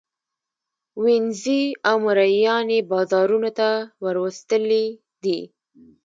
[1.03, 3.69] وینزې او مرییان یې بازارانو ته
[4.05, 4.85] وروستلي
[5.23, 5.39] دي.